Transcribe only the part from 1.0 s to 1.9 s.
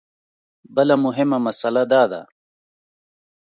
مهمه مسله